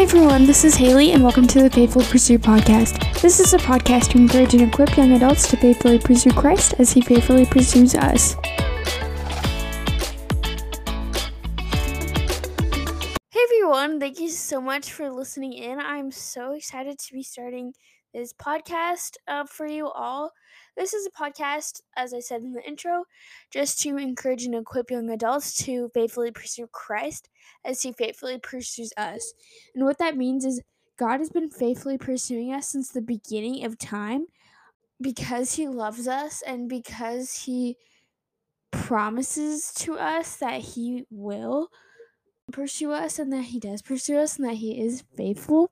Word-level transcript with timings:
Hey 0.00 0.06
everyone, 0.06 0.46
this 0.46 0.64
is 0.64 0.76
Haley, 0.76 1.12
and 1.12 1.22
welcome 1.22 1.46
to 1.46 1.62
the 1.62 1.68
Faithful 1.68 2.00
Pursuit 2.00 2.40
podcast. 2.40 3.20
This 3.20 3.38
is 3.38 3.52
a 3.52 3.58
podcast 3.58 4.12
to 4.12 4.16
encourage 4.16 4.54
and 4.54 4.62
equip 4.62 4.96
young 4.96 5.12
adults 5.12 5.46
to 5.50 5.58
faithfully 5.58 5.98
pursue 5.98 6.32
Christ 6.32 6.72
as 6.78 6.90
he 6.90 7.02
faithfully 7.02 7.44
pursues 7.44 7.94
us. 7.94 8.34
Hey 13.28 13.40
everyone, 13.44 14.00
thank 14.00 14.18
you 14.18 14.30
so 14.30 14.58
much 14.58 14.90
for 14.90 15.10
listening 15.10 15.52
in. 15.52 15.78
I'm 15.78 16.10
so 16.10 16.52
excited 16.52 16.98
to 16.98 17.12
be 17.12 17.22
starting 17.22 17.74
this 18.14 18.32
podcast 18.32 19.16
uh, 19.28 19.44
for 19.44 19.66
you 19.66 19.90
all. 19.90 20.32
This 20.76 20.94
is 20.94 21.06
a 21.06 21.10
podcast, 21.10 21.82
as 21.96 22.14
I 22.14 22.20
said 22.20 22.42
in 22.42 22.52
the 22.52 22.66
intro, 22.66 23.04
just 23.50 23.80
to 23.82 23.96
encourage 23.96 24.44
and 24.44 24.54
equip 24.54 24.90
young 24.90 25.10
adults 25.10 25.56
to 25.64 25.90
faithfully 25.94 26.30
pursue 26.30 26.66
Christ 26.68 27.28
as 27.64 27.82
He 27.82 27.92
faithfully 27.92 28.38
pursues 28.38 28.92
us. 28.96 29.34
And 29.74 29.84
what 29.84 29.98
that 29.98 30.16
means 30.16 30.44
is 30.44 30.62
God 30.96 31.18
has 31.18 31.30
been 31.30 31.50
faithfully 31.50 31.98
pursuing 31.98 32.52
us 32.52 32.68
since 32.68 32.90
the 32.90 33.00
beginning 33.00 33.64
of 33.64 33.78
time 33.78 34.26
because 35.00 35.54
He 35.54 35.66
loves 35.68 36.06
us 36.06 36.42
and 36.42 36.68
because 36.68 37.42
He 37.44 37.76
promises 38.70 39.72
to 39.76 39.98
us 39.98 40.36
that 40.36 40.60
He 40.60 41.04
will 41.10 41.70
pursue 42.52 42.92
us 42.92 43.18
and 43.18 43.32
that 43.32 43.44
He 43.44 43.58
does 43.58 43.82
pursue 43.82 44.18
us 44.18 44.38
and 44.38 44.48
that 44.48 44.56
He 44.56 44.80
is 44.80 45.04
faithful. 45.16 45.70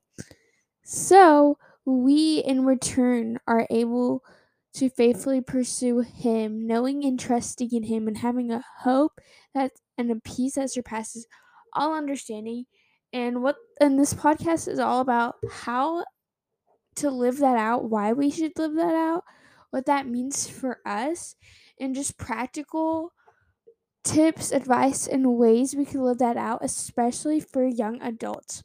So, 0.83 1.57
we 1.85 2.39
in 2.39 2.65
return 2.65 3.39
are 3.47 3.67
able 3.69 4.23
to 4.73 4.89
faithfully 4.89 5.41
pursue 5.41 5.99
Him, 5.99 6.67
knowing 6.67 7.03
and 7.03 7.19
trusting 7.19 7.69
in 7.71 7.83
Him, 7.83 8.07
and 8.07 8.17
having 8.17 8.51
a 8.51 8.63
hope 8.79 9.19
that 9.53 9.71
and 9.97 10.11
a 10.11 10.15
peace 10.15 10.55
that 10.55 10.71
surpasses 10.71 11.27
all 11.73 11.95
understanding. 11.95 12.65
And 13.11 13.41
what 13.41 13.55
and 13.81 13.99
this 13.99 14.13
podcast 14.13 14.67
is 14.67 14.79
all 14.79 15.01
about 15.01 15.35
how 15.51 16.05
to 16.95 17.09
live 17.09 17.37
that 17.39 17.57
out, 17.57 17.89
why 17.89 18.13
we 18.13 18.29
should 18.29 18.57
live 18.57 18.75
that 18.75 18.95
out, 18.95 19.23
what 19.71 19.85
that 19.85 20.07
means 20.07 20.47
for 20.47 20.79
us, 20.85 21.35
and 21.79 21.95
just 21.95 22.17
practical 22.17 23.13
tips, 24.03 24.51
advice, 24.51 25.07
and 25.07 25.37
ways 25.37 25.75
we 25.75 25.85
can 25.85 26.01
live 26.01 26.17
that 26.19 26.37
out, 26.37 26.59
especially 26.61 27.39
for 27.39 27.65
young 27.65 28.01
adults. 28.01 28.63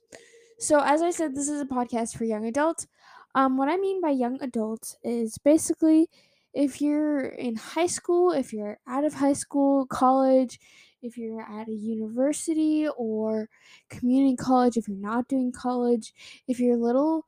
So, 0.59 0.81
as 0.81 1.03
I 1.03 1.11
said, 1.11 1.35
this 1.35 1.49
is 1.49 1.61
a 1.61 1.67
podcast 1.67 2.17
for 2.17 2.25
young 2.25 2.47
adults. 2.47 2.87
Um, 3.35 3.57
what 3.57 3.69
I 3.69 3.77
mean 3.77 4.01
by 4.01 4.11
young 4.11 4.41
adults 4.43 4.97
is 5.03 5.39
basically 5.39 6.09
if 6.53 6.81
you're 6.81 7.21
in 7.27 7.57
high 7.57 7.87
school, 7.87 8.31
if 8.33 8.53
you're 8.53 8.79
out 8.87 9.05
of 9.05 9.15
high 9.15 9.33
school, 9.33 9.87
college, 9.87 10.61
if 11.03 11.17
you're 11.19 11.43
at 11.43 11.69
a 11.69 11.73
university 11.73 12.89
or 12.97 13.49
community 13.91 14.37
college, 14.37 14.77
if 14.77 14.89
you're 14.89 14.97
not 14.97 15.29
doing 15.29 15.53
college, 15.53 16.15
if 16.47 16.61
you're 16.61 16.77
a 16.77 16.81
little 16.83 17.27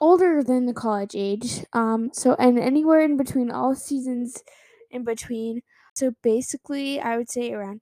older 0.00 0.42
than 0.42 0.66
the 0.66 0.74
college 0.74 1.14
age, 1.16 1.64
um, 1.72 2.10
so 2.12 2.34
and 2.34 2.58
anywhere 2.58 3.00
in 3.00 3.16
between, 3.16 3.50
all 3.50 3.74
seasons 3.74 4.42
in 4.90 5.04
between. 5.04 5.62
So 5.94 6.14
basically, 6.22 7.00
I 7.00 7.16
would 7.16 7.30
say 7.30 7.52
around 7.52 7.80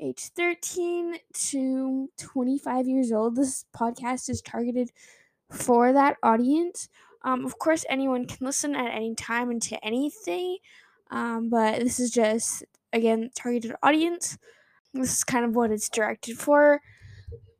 age 0.00 0.30
13 0.36 1.18
to 1.34 2.08
25 2.18 2.86
years 2.88 3.12
old. 3.12 3.36
This 3.36 3.64
podcast 3.76 4.28
is 4.30 4.42
targeted 4.42 4.90
for 5.54 5.92
that 5.92 6.16
audience. 6.22 6.88
Um, 7.22 7.46
of 7.46 7.58
course, 7.58 7.84
anyone 7.88 8.26
can 8.26 8.46
listen 8.46 8.74
at 8.74 8.94
any 8.94 9.14
time 9.14 9.50
and 9.50 9.62
to 9.62 9.82
anything, 9.84 10.58
um, 11.10 11.48
but 11.48 11.80
this 11.80 11.98
is 11.98 12.10
just, 12.10 12.64
again, 12.92 13.30
targeted 13.34 13.74
audience. 13.82 14.36
This 14.92 15.18
is 15.18 15.24
kind 15.24 15.44
of 15.44 15.56
what 15.56 15.70
it's 15.70 15.88
directed 15.88 16.36
for, 16.38 16.82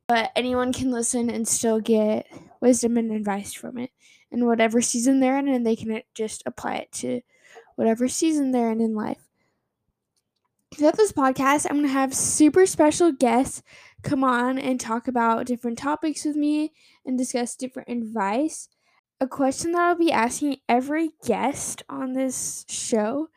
but 0.07 0.31
anyone 0.35 0.71
can 0.71 0.91
listen 0.91 1.29
and 1.29 1.47
still 1.47 1.79
get 1.79 2.27
wisdom 2.61 2.97
and 2.97 3.11
advice 3.11 3.53
from 3.53 3.77
it. 3.77 3.91
And 4.31 4.45
whatever 4.45 4.81
season 4.81 5.19
they're 5.19 5.37
in, 5.37 5.47
and 5.47 5.65
they 5.65 5.75
can 5.75 6.01
just 6.13 6.43
apply 6.45 6.75
it 6.75 6.91
to 6.93 7.21
whatever 7.75 8.07
season 8.07 8.51
they're 8.51 8.71
in 8.71 8.81
in 8.81 8.93
life. 8.93 9.21
Throughout 10.75 10.97
this 10.97 11.13
podcast, 11.13 11.67
I'm 11.69 11.77
going 11.77 11.87
to 11.87 11.93
have 11.93 12.13
super 12.13 12.65
special 12.65 13.11
guests 13.11 13.63
come 14.05 14.23
on 14.23 14.57
and 14.57 14.79
talk 14.79 15.07
about 15.07 15.47
different 15.47 15.77
topics 15.77 16.23
with 16.23 16.35
me 16.35 16.71
and 17.05 17.17
discuss 17.17 17.55
different 17.55 17.89
advice. 17.89 18.69
A 19.19 19.27
question 19.27 19.71
that 19.71 19.81
I'll 19.81 19.97
be 19.97 20.11
asking 20.11 20.57
every 20.69 21.09
guest 21.25 21.83
on 21.89 22.13
this 22.13 22.63
show 22.69 23.29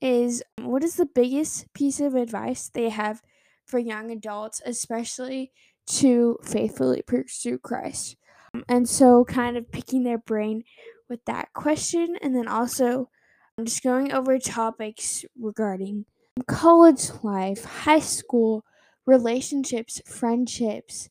is 0.00 0.42
what 0.60 0.84
is 0.84 0.96
the 0.96 1.06
biggest 1.06 1.72
piece 1.72 2.00
of 2.00 2.14
advice 2.14 2.68
they 2.68 2.90
have 2.90 3.22
for 3.64 3.78
young 3.78 4.10
adults, 4.10 4.60
especially 4.64 5.52
to 5.86 6.38
faithfully 6.44 7.02
pursue 7.02 7.58
Christ? 7.58 8.16
And 8.68 8.88
so, 8.88 9.24
kind 9.24 9.56
of 9.56 9.70
picking 9.70 10.02
their 10.02 10.18
brain 10.18 10.64
with 11.08 11.24
that 11.26 11.52
question, 11.54 12.16
and 12.20 12.34
then 12.34 12.48
also 12.48 13.08
just 13.62 13.82
going 13.82 14.12
over 14.12 14.38
topics 14.38 15.24
regarding 15.38 16.04
college 16.46 17.10
life, 17.22 17.64
high 17.64 18.00
school, 18.00 18.64
relationships, 19.10 20.00
friendships, 20.06 21.10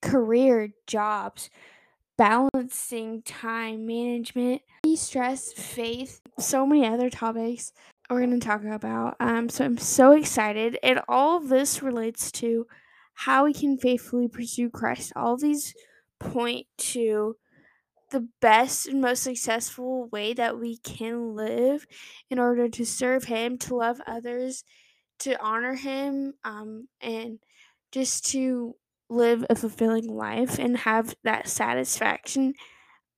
career, 0.00 0.70
jobs, 0.86 1.50
balancing 2.16 3.22
time 3.22 3.84
management, 3.84 4.62
stress, 4.94 5.52
faith, 5.52 6.20
so 6.38 6.64
many 6.64 6.86
other 6.86 7.10
topics 7.10 7.72
we're 8.08 8.24
going 8.24 8.38
to 8.38 8.46
talk 8.46 8.64
about. 8.64 9.16
Um, 9.18 9.48
so 9.48 9.64
I'm 9.64 9.76
so 9.78 10.12
excited. 10.12 10.78
And 10.82 11.00
all 11.08 11.36
of 11.36 11.48
this 11.48 11.82
relates 11.82 12.30
to 12.32 12.66
how 13.14 13.44
we 13.44 13.52
can 13.52 13.76
faithfully 13.76 14.28
pursue 14.28 14.70
Christ. 14.70 15.12
All 15.16 15.36
these 15.36 15.74
point 16.20 16.66
to 16.78 17.36
the 18.10 18.28
best 18.40 18.86
and 18.86 19.00
most 19.00 19.24
successful 19.24 20.06
way 20.06 20.32
that 20.34 20.58
we 20.58 20.78
can 20.78 21.34
live 21.34 21.86
in 22.30 22.38
order 22.38 22.68
to 22.68 22.86
serve 22.86 23.24
Him, 23.24 23.58
to 23.58 23.74
love 23.74 24.00
others, 24.06 24.64
to 25.20 25.40
honor 25.42 25.74
Him, 25.74 26.34
um, 26.44 26.88
and 27.00 27.38
just 27.92 28.26
to 28.32 28.74
live 29.10 29.44
a 29.48 29.54
fulfilling 29.54 30.06
life 30.06 30.58
and 30.58 30.76
have 30.76 31.14
that 31.24 31.48
satisfaction 31.48 32.54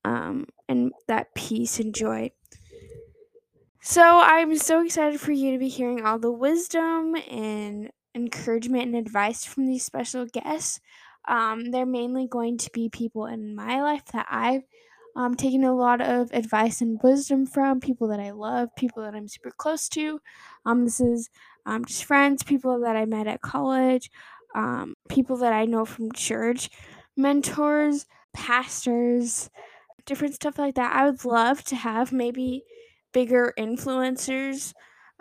um, 0.05 0.47
and 0.69 0.93
that 1.09 1.35
peace 1.35 1.81
and 1.81 1.95
joy. 1.95 2.31
So 3.83 4.21
I'm 4.23 4.57
so 4.57 4.85
excited 4.85 5.21
for 5.21 5.33
you 5.33 5.53
to 5.53 5.59
be 5.59 5.69
hearing 5.69 6.05
all 6.05 6.19
the 6.19 6.31
wisdom 6.31 7.17
and 7.31 7.91
encouragement 8.15 8.85
and 8.85 8.95
advice 8.95 9.45
from 9.45 9.67
these 9.67 9.85
special 9.85 10.27
guests. 10.27 10.81
Um, 11.27 11.71
they're 11.71 11.87
mainly 11.87 12.27
going 12.27 12.59
to 12.59 12.71
be 12.73 12.89
people 12.89 13.27
in 13.27 13.55
my 13.55 13.81
life 13.81 14.05
that 14.13 14.27
I've 14.31 14.65
um, 15.17 15.35
taking 15.35 15.65
a 15.65 15.75
lot 15.75 16.01
of 16.01 16.33
advice 16.33 16.81
and 16.81 17.01
wisdom 17.03 17.47
from, 17.47 17.81
people 17.81 18.09
that 18.09 18.21
I 18.21 18.31
love, 18.31 18.75
people 18.77 19.03
that 19.03 19.15
I'm 19.15 19.29
super 19.29 19.51
close 19.51 19.89
to. 19.91 20.21
Um, 20.65 20.85
this 20.85 21.01
is 21.01 21.29
um, 21.67 21.85
just 21.85 22.05
friends, 22.05 22.43
people 22.43 22.81
that 22.81 22.97
I 22.97 23.05
met 23.05 23.27
at 23.27 23.41
college, 23.41 24.11
um, 24.55 24.95
people 25.09 25.37
that 25.39 25.53
I 25.53 25.65
know 25.65 25.85
from 25.85 26.13
church, 26.13 26.71
mentors, 27.17 28.07
pastors, 28.33 29.51
different 30.07 30.35
stuff 30.35 30.59
like 30.59 30.75
that. 30.77 30.95
I 30.95 31.07
would 31.07 31.25
love 31.25 31.63
to 31.65 31.77
have 31.77 32.13
maybe 32.13 32.65
bigger 33.13 33.53
influencers 33.59 34.73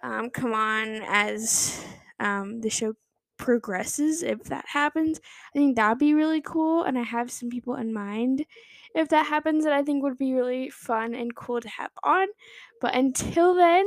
um, 0.03 0.29
come 0.29 0.53
on 0.53 1.01
as 1.07 1.83
um, 2.19 2.61
the 2.61 2.69
show 2.69 2.93
progresses 3.39 4.21
if 4.21 4.43
that 4.43 4.65
happens. 4.67 5.19
I 5.55 5.57
think 5.57 5.75
that'd 5.75 5.97
be 5.97 6.13
really 6.13 6.41
cool, 6.41 6.83
and 6.83 6.99
I 6.99 7.03
have 7.03 7.31
some 7.31 7.49
people 7.49 7.73
in 7.75 7.91
mind 7.91 8.45
if 8.95 9.09
that 9.09 9.27
happens 9.27 9.63
that 9.63 9.73
I 9.73 9.83
think 9.83 10.03
would 10.03 10.17
be 10.17 10.33
really 10.33 10.69
fun 10.69 11.15
and 11.15 11.35
cool 11.35 11.61
to 11.61 11.69
have 11.69 11.91
on. 12.03 12.27
But 12.81 12.95
until 12.95 13.55
then, 13.55 13.85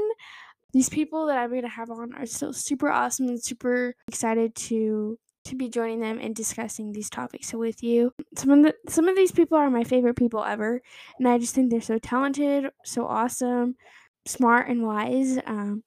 these 0.72 0.88
people 0.88 1.26
that 1.26 1.38
I'm 1.38 1.50
going 1.50 1.62
to 1.62 1.68
have 1.68 1.91
on 1.91 2.14
are 2.14 2.26
still 2.26 2.52
super 2.52 2.91
awesome 2.91 3.28
and 3.28 3.42
super 3.42 3.94
excited 4.09 4.54
to 4.54 5.18
to 5.44 5.56
be 5.56 5.68
joining 5.68 5.98
them 5.98 6.21
and 6.21 6.36
discussing 6.36 6.92
these 6.92 7.10
topics 7.10 7.53
with 7.53 7.82
you. 7.82 8.12
Some 8.36 8.50
of 8.50 8.62
the 8.62 8.74
some 8.88 9.09
of 9.09 9.16
these 9.16 9.32
people 9.32 9.59
are 9.59 9.71
my 9.71 9.84
favorite 9.84 10.16
people 10.16 10.44
ever, 10.44 10.80
and 11.18 11.28
I 11.28 11.38
just 11.38 11.54
think 11.54 11.71
they're 11.71 11.80
so 11.80 11.98
talented, 11.98 12.71
so 12.84 13.06
awesome, 13.06 13.77
smart 14.24 14.68
and 14.68 14.86
wise. 14.86 15.38
Um, 15.47 15.82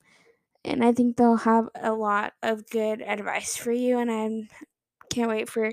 and 0.66 0.84
I 0.84 0.92
think 0.92 1.18
they'll 1.18 1.38
have 1.38 1.70
a 1.80 1.94
lot 1.94 2.34
of 2.44 2.70
good 2.70 3.02
advice 3.02 3.56
for 3.56 3.72
you, 3.72 4.00
and 4.00 4.12
I 4.12 4.48
can't 5.10 5.30
wait 5.30 5.50
for 5.50 5.72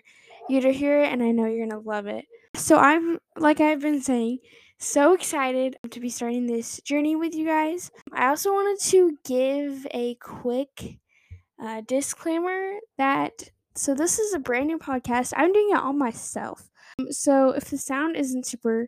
you 0.48 0.60
to 0.60 0.72
hear 0.72 1.02
it, 1.02 1.12
and 1.12 1.22
I 1.22 1.30
know 1.30 1.46
you're 1.46 1.66
gonna 1.66 1.80
love 1.80 2.06
it. 2.06 2.24
So 2.54 2.76
I'm 2.76 3.18
like 3.36 3.60
I've 3.60 3.80
been 3.80 4.02
saying, 4.02 4.38
so 4.78 5.14
excited 5.14 5.76
to 5.90 6.00
be 6.00 6.08
starting 6.08 6.46
this 6.46 6.80
journey 6.82 7.16
with 7.16 7.34
you 7.34 7.46
guys. 7.46 7.90
I 8.12 8.28
also 8.28 8.52
wanted 8.52 8.82
to 8.90 9.16
give 9.24 9.86
a 9.92 10.16
quick 10.16 10.98
uh, 11.62 11.82
disclaimer 11.86 12.78
that 12.98 13.50
so 13.74 13.94
this 13.94 14.18
is 14.18 14.34
a 14.34 14.38
brand 14.38 14.66
new 14.66 14.78
podcast. 14.78 15.32
I'm 15.36 15.52
doing 15.52 15.70
it 15.70 15.78
all 15.78 15.92
myself. 15.94 16.68
So 17.10 17.50
if 17.50 17.70
the 17.70 17.78
sound 17.78 18.16
isn't 18.16 18.46
super 18.46 18.86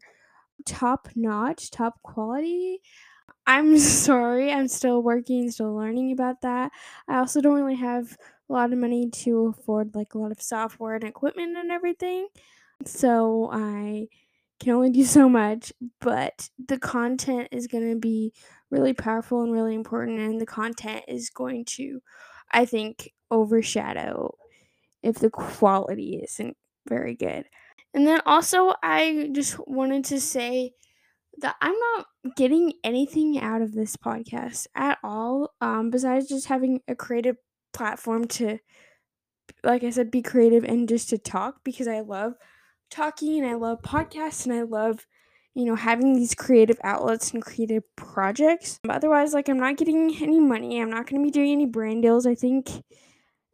top 0.67 1.09
notch, 1.15 1.71
top 1.71 2.03
quality, 2.03 2.81
I'm 3.47 3.79
sorry. 3.79 4.53
I'm 4.53 4.69
still 4.69 5.03
working, 5.03 5.51
still 5.51 5.75
learning 5.75 6.13
about 6.13 6.41
that. 6.43 6.73
I 7.09 7.19
also 7.19 7.41
don't 7.41 7.55
really 7.55 7.77
have 7.77 8.17
a 8.49 8.53
lot 8.53 8.73
of 8.73 8.79
money 8.79 9.09
to 9.11 9.47
afford 9.59 9.95
like 9.95 10.15
a 10.15 10.19
lot 10.19 10.33
of 10.33 10.43
software 10.43 10.95
and 10.95 11.05
equipment 11.05 11.57
and 11.57 11.71
everything. 11.71 12.29
So 12.85 13.51
I 13.53 14.09
can 14.61 14.75
only 14.75 14.91
do 14.91 15.05
so 15.05 15.29
much, 15.29 15.73
but 16.01 16.51
the 16.65 16.79
content 16.79 17.49
is 17.53 17.67
going 17.67 17.91
to 17.91 17.99
be 17.99 18.33
really 18.71 18.95
powerful 18.95 19.43
and 19.43 19.53
really 19.53 19.75
important 19.75 20.21
and 20.21 20.41
the 20.41 20.47
content 20.47 21.05
is 21.09 21.31
going 21.31 21.65
to 21.65 22.03
I 22.53 22.65
think 22.67 23.13
overshadow 23.31 24.37
if 25.03 25.17
the 25.17 25.31
quality 25.31 26.21
isn't 26.25 26.57
very 26.89 27.15
good. 27.15 27.47
And 27.93 28.07
then 28.07 28.21
also 28.27 28.75
I 28.83 29.31
just 29.33 29.59
wanted 29.69 30.05
to 30.07 30.21
say 30.21 30.73
that 31.39 31.57
I'm 31.61 31.75
not 31.75 32.07
getting 32.37 32.75
anything 32.83 33.41
out 33.41 33.63
of 33.63 33.73
this 33.73 33.97
podcast 33.97 34.67
at 34.75 34.99
all, 35.03 35.55
um, 35.61 35.91
besides 35.91 36.29
just 36.29 36.47
having 36.47 36.81
a 36.89 36.95
creative 36.95 37.37
platform 37.73 38.27
to, 38.27 38.59
like 39.63 39.85
I 39.85 39.91
said, 39.91 40.11
be 40.11 40.23
creative 40.23 40.65
and 40.65 40.89
just 40.89 41.11
to 41.11 41.19
talk 41.19 41.57
because 41.65 41.89
I 41.89 42.01
love 42.01 42.35
talking 42.91 43.39
and 43.39 43.49
I 43.49 43.55
love 43.55 43.83
podcasts 43.83 44.45
and 44.47 44.55
I 44.55 44.63
love, 44.63 45.07
you 45.55 45.65
know, 45.65 45.75
having 45.75 46.15
these 46.15 46.35
creative 46.35 46.79
outlets 46.85 47.33
and 47.33 47.43
creative 47.43 47.83
projects. 47.97 48.79
But 48.83 48.97
otherwise, 48.97 49.35
like, 49.35 49.49
I'm 49.49 49.59
not 49.59 49.77
getting 49.77 50.15
any 50.21 50.41
money. 50.41 50.81
I'm 50.81 50.91
not 50.91 51.09
going 51.09 51.21
to 51.21 51.27
be 51.27 51.33
doing 51.33 51.53
any 51.53 51.67
brand 51.67 52.03
deals. 52.03 52.27
I 52.27 52.35
think 52.35 52.71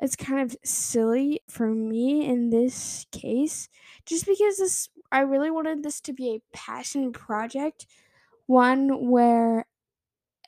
it's 0.00 0.16
kind 0.16 0.40
of 0.40 0.56
silly 0.64 1.40
for 1.48 1.68
me 1.68 2.26
in 2.26 2.50
this 2.50 3.06
case 3.12 3.68
just 4.06 4.26
because 4.26 4.56
this 4.56 4.88
I 5.12 5.20
really 5.20 5.50
wanted 5.50 5.82
this 5.82 6.00
to 6.02 6.12
be 6.12 6.30
a 6.30 6.56
passion 6.56 7.12
project, 7.12 7.86
one 8.46 9.08
where 9.08 9.66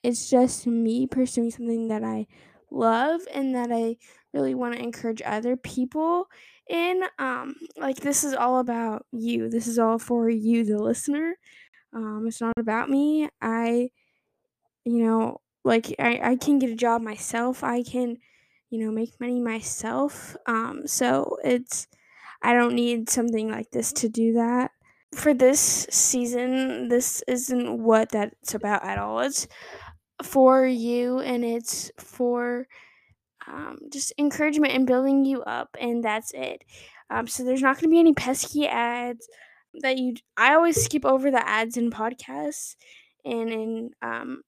it's 0.03 0.29
just 0.29 0.67
me 0.67 1.06
pursuing 1.06 1.50
something 1.50 1.88
that 1.88 2.03
I 2.05 2.26
love 2.70 3.20
and 3.32 3.55
that 3.55 3.70
I 3.73 3.97
really 4.32 4.55
want 4.55 4.75
to 4.75 4.82
encourage 4.82 5.23
other 5.25 5.56
people 5.56 6.26
in. 6.69 7.03
Um, 7.19 7.55
like 7.76 7.97
this 7.99 8.25
is 8.25 8.35
all 8.35 8.59
about 8.59 9.06
you. 9.12 9.49
This 9.49 9.67
is 9.67 9.79
all 9.79 9.99
for 9.99 10.29
you, 10.29 10.65
the 10.65 10.79
listener. 10.79 11.37
Um, 11.93 12.25
it's 12.26 12.41
not 12.41 12.55
about 12.58 12.88
me. 12.91 13.29
I, 13.41 13.91
you 14.85 15.05
know, 15.05 15.41
like 15.65 15.94
I, 15.99 16.20
I 16.23 16.37
can 16.37 16.58
get 16.58 16.70
a 16.70 16.75
job 16.76 17.03
myself. 17.03 17.62
I 17.62 17.82
can, 17.82 18.19
you 18.70 18.85
know, 18.85 18.91
make 18.91 19.20
money 19.20 19.41
myself. 19.41 20.37
Um, 20.47 20.87
so 20.87 21.37
it's 21.44 21.87
I 22.43 22.53
don't 22.53 22.75
need 22.75 23.09
something 23.09 23.50
like 23.50 23.71
this 23.71 23.93
to 23.94 24.09
do 24.09 24.35
that. 24.35 24.73
For 25.15 25.35
this 25.35 25.87
season, 25.91 26.89
this 26.89 27.23
isn't 27.29 27.83
what 27.83 28.11
that's 28.11 28.55
about 28.55 28.85
at 28.85 28.99
all. 28.99 29.21
It's 29.21 29.47
for 30.23 30.67
you 30.67 31.19
and 31.21 31.44
it's 31.44 31.91
for 31.99 32.67
um, 33.47 33.79
just 33.93 34.12
encouragement 34.19 34.73
and 34.73 34.87
building 34.87 35.25
you 35.25 35.43
up, 35.43 35.77
and 35.81 36.03
that's 36.03 36.33
it. 36.33 36.65
Um, 37.11 37.27
so 37.27 37.44
there's 37.44 37.62
not 37.62 37.77
going 37.77 37.85
to 37.85 37.89
be 37.89 37.99
any 37.99 38.15
pesky 38.15 38.67
ads 38.67 39.29
that 39.81 39.99
you. 39.99 40.15
I 40.37 40.55
always 40.55 40.83
skip 40.83 41.05
over 41.05 41.31
the 41.31 41.47
ads 41.47 41.77
in 41.77 41.91
podcasts 41.91 42.77
and 43.25 43.50
in 43.50 43.91
um, 44.00 44.43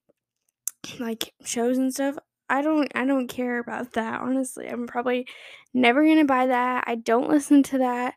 like 0.98 1.32
shows 1.44 1.78
and 1.78 1.92
stuff. 1.92 2.16
I 2.48 2.62
don't 2.62 2.90
I 2.94 3.04
don't 3.04 3.28
care 3.28 3.58
about 3.58 3.92
that 3.92 4.20
honestly. 4.20 4.68
I'm 4.68 4.86
probably 4.86 5.26
never 5.72 6.02
going 6.02 6.18
to 6.18 6.24
buy 6.24 6.46
that. 6.46 6.84
I 6.86 6.96
don't 6.96 7.28
listen 7.28 7.62
to 7.64 7.78
that. 7.78 8.14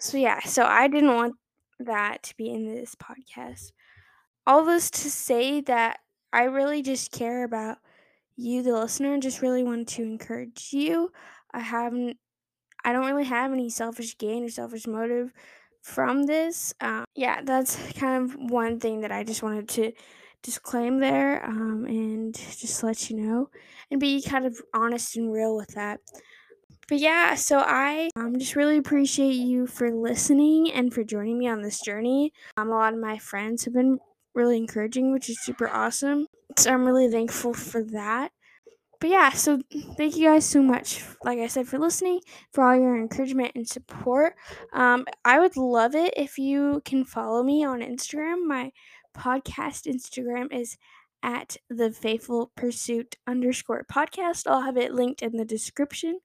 So 0.00 0.18
yeah, 0.18 0.40
so 0.40 0.64
I 0.64 0.88
didn't 0.88 1.14
want 1.14 1.34
that 1.80 2.22
to 2.24 2.36
be 2.36 2.50
in 2.50 2.66
this 2.66 2.94
podcast. 2.94 3.72
All 4.46 4.64
this 4.64 4.90
to 4.90 5.10
say 5.10 5.60
that 5.62 5.98
I 6.32 6.44
really 6.44 6.82
just 6.82 7.10
care 7.10 7.44
about 7.44 7.78
you 8.36 8.62
the 8.62 8.72
listener 8.72 9.14
and 9.14 9.22
just 9.22 9.42
really 9.42 9.62
want 9.62 9.88
to 9.88 10.02
encourage 10.02 10.68
you. 10.72 11.10
I 11.52 11.60
haven't 11.60 12.18
I 12.84 12.92
don't 12.92 13.06
really 13.06 13.24
have 13.24 13.52
any 13.52 13.70
selfish 13.70 14.18
gain 14.18 14.44
or 14.44 14.50
selfish 14.50 14.86
motive 14.86 15.32
from 15.80 16.24
this. 16.24 16.74
Um, 16.80 17.04
yeah, 17.14 17.40
that's 17.42 17.76
kind 17.94 18.24
of 18.24 18.34
one 18.50 18.78
thing 18.78 19.00
that 19.00 19.12
I 19.12 19.24
just 19.24 19.42
wanted 19.42 19.68
to 19.70 19.92
disclaim 20.44 21.00
there 21.00 21.44
um, 21.44 21.86
and 21.88 22.34
just 22.34 22.84
let 22.84 23.10
you 23.10 23.16
know 23.16 23.50
and 23.90 23.98
be 23.98 24.22
kind 24.22 24.46
of 24.46 24.60
honest 24.72 25.16
and 25.16 25.32
real 25.32 25.56
with 25.56 25.74
that. 25.74 26.00
But 26.86 26.98
yeah, 26.98 27.34
so 27.34 27.58
I 27.58 28.10
um, 28.14 28.38
just 28.38 28.54
really 28.54 28.76
appreciate 28.76 29.34
you 29.34 29.66
for 29.66 29.90
listening 29.90 30.70
and 30.70 30.92
for 30.92 31.02
joining 31.02 31.38
me 31.38 31.48
on 31.48 31.62
this 31.62 31.80
journey. 31.80 32.32
Um, 32.58 32.68
a 32.68 32.72
lot 32.72 32.92
of 32.92 33.00
my 33.00 33.18
friends 33.18 33.64
have 33.64 33.72
been 33.72 33.98
really 34.34 34.58
encouraging, 34.58 35.10
which 35.12 35.30
is 35.30 35.40
super 35.40 35.68
awesome. 35.68 36.26
So 36.58 36.70
I'm 36.70 36.84
really 36.84 37.10
thankful 37.10 37.54
for 37.54 37.82
that. 37.84 38.32
But 39.00 39.10
yeah, 39.10 39.30
so 39.30 39.60
thank 39.96 40.16
you 40.16 40.28
guys 40.28 40.44
so 40.46 40.62
much, 40.62 41.02
like 41.24 41.38
I 41.38 41.46
said, 41.46 41.66
for 41.68 41.78
listening, 41.78 42.20
for 42.52 42.64
all 42.64 42.76
your 42.76 42.96
encouragement 42.96 43.52
and 43.54 43.68
support. 43.68 44.34
Um, 44.72 45.06
I 45.24 45.40
would 45.40 45.56
love 45.56 45.94
it 45.94 46.14
if 46.16 46.38
you 46.38 46.80
can 46.84 47.04
follow 47.04 47.42
me 47.42 47.64
on 47.64 47.80
Instagram. 47.80 48.46
My 48.46 48.72
podcast 49.16 49.86
Instagram 49.86 50.52
is 50.52 50.76
at 51.22 51.56
the 51.70 51.90
faithful 51.90 52.52
pursuit 52.54 53.16
underscore 53.26 53.84
podcast. 53.90 54.46
I'll 54.46 54.60
have 54.60 54.76
it 54.76 54.94
linked 54.94 55.22
in 55.22 55.36
the 55.36 55.44
description. 55.44 56.20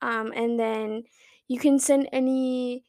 Um, 0.00 0.32
and 0.34 0.58
then 0.58 1.02
you 1.48 1.58
can 1.58 1.78
send 1.78 2.08
any 2.12 2.84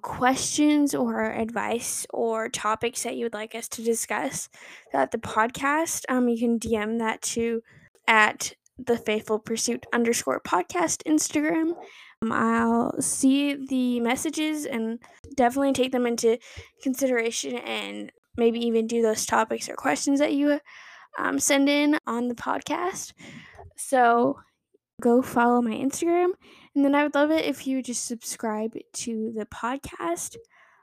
questions 0.00 0.94
or 0.94 1.24
advice 1.24 2.06
or 2.10 2.48
topics 2.48 3.02
that 3.02 3.16
you 3.16 3.24
would 3.24 3.34
like 3.34 3.54
us 3.54 3.68
to 3.68 3.82
discuss 3.82 4.48
at 4.92 5.10
the 5.10 5.18
podcast. 5.18 6.04
Um, 6.08 6.28
you 6.28 6.38
can 6.38 6.58
DM 6.58 6.98
that 7.00 7.20
to 7.22 7.62
at 8.06 8.54
the 8.78 8.96
faithful 8.96 9.38
pursuit 9.38 9.86
underscore 9.92 10.40
podcast 10.40 11.02
Instagram. 11.06 11.74
Um, 12.22 12.32
I'll 12.32 13.00
see 13.00 13.54
the 13.54 14.00
messages 14.00 14.64
and 14.64 15.00
definitely 15.34 15.72
take 15.72 15.92
them 15.92 16.06
into 16.06 16.38
consideration 16.82 17.56
and 17.56 18.12
maybe 18.36 18.60
even 18.66 18.86
do 18.86 19.02
those 19.02 19.26
topics 19.26 19.68
or 19.68 19.74
questions 19.74 20.18
that 20.20 20.32
you 20.32 20.60
um, 21.18 21.38
send 21.38 21.68
in 21.68 21.98
on 22.06 22.28
the 22.28 22.34
podcast. 22.34 23.12
So 23.76 24.38
go 25.00 25.22
follow 25.22 25.60
my 25.60 25.72
Instagram. 25.72 26.30
And 26.74 26.84
then 26.84 26.94
I 26.94 27.02
would 27.02 27.14
love 27.14 27.30
it 27.30 27.44
if 27.44 27.66
you 27.66 27.82
just 27.82 28.06
subscribe 28.06 28.74
to 28.92 29.32
the 29.36 29.46
podcast. 29.46 30.36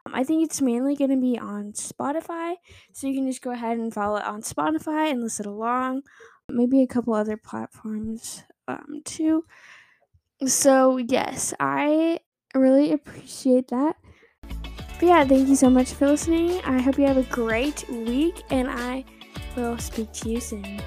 Um, 0.05 0.13
I 0.13 0.23
think 0.23 0.43
it's 0.43 0.61
mainly 0.61 0.95
going 0.95 1.09
to 1.09 1.17
be 1.17 1.37
on 1.37 1.73
Spotify. 1.73 2.55
So 2.93 3.07
you 3.07 3.15
can 3.15 3.27
just 3.27 3.41
go 3.41 3.51
ahead 3.51 3.77
and 3.77 3.93
follow 3.93 4.17
it 4.17 4.25
on 4.25 4.41
Spotify 4.41 5.09
and 5.09 5.21
listen 5.21 5.47
along. 5.47 6.03
Maybe 6.47 6.81
a 6.81 6.87
couple 6.87 7.13
other 7.13 7.37
platforms 7.37 8.43
um, 8.67 9.01
too. 9.03 9.45
So, 10.45 10.97
yes, 10.97 11.53
I 11.59 12.19
really 12.55 12.91
appreciate 12.91 13.67
that. 13.69 13.97
But 14.99 15.07
yeah, 15.07 15.23
thank 15.23 15.47
you 15.47 15.55
so 15.55 15.69
much 15.69 15.93
for 15.93 16.07
listening. 16.07 16.59
I 16.65 16.81
hope 16.81 16.97
you 16.97 17.07
have 17.07 17.15
a 17.15 17.23
great 17.23 17.89
week, 17.89 18.43
and 18.49 18.67
I 18.69 19.05
will 19.55 19.77
speak 19.77 20.11
to 20.11 20.29
you 20.29 20.41
soon. 20.41 20.81